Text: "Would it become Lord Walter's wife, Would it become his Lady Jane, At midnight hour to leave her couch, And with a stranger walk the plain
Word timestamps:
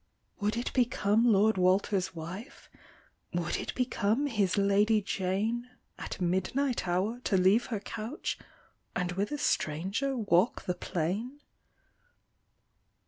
"Would 0.41 0.57
it 0.57 0.73
become 0.73 1.31
Lord 1.31 1.59
Walter's 1.59 2.15
wife, 2.15 2.71
Would 3.35 3.57
it 3.57 3.75
become 3.75 4.25
his 4.25 4.57
Lady 4.57 4.99
Jane, 4.99 5.69
At 5.99 6.19
midnight 6.19 6.87
hour 6.87 7.19
to 7.25 7.37
leave 7.37 7.67
her 7.67 7.79
couch, 7.79 8.39
And 8.95 9.11
with 9.11 9.31
a 9.31 9.37
stranger 9.37 10.17
walk 10.17 10.63
the 10.63 10.73
plain 10.73 11.39